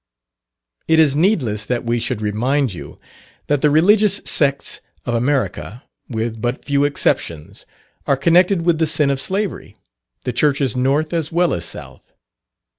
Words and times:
It 0.87 0.97
is 0.97 1.15
needless 1.15 1.67
that 1.67 1.85
we 1.85 1.99
should 1.99 2.23
remind 2.23 2.73
you 2.73 2.97
that 3.45 3.61
the 3.61 3.69
religious 3.69 4.19
sects 4.25 4.81
of 5.05 5.13
America, 5.13 5.83
with 6.09 6.41
but 6.41 6.65
few 6.65 6.85
exceptions, 6.85 7.67
are 8.07 8.17
connected 8.17 8.63
with 8.63 8.79
the 8.79 8.87
sin 8.87 9.11
of 9.11 9.21
slavery 9.21 9.75
the 10.23 10.33
churches 10.33 10.75
North 10.75 11.13
as 11.13 11.31
well 11.31 11.53
as 11.53 11.65
South. 11.65 12.15